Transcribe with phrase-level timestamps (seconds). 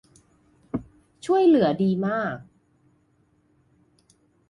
[1.25, 2.37] ช่วยเหลือดีมาก